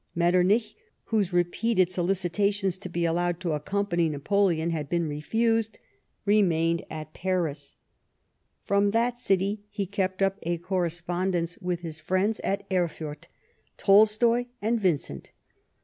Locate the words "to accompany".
3.41-4.09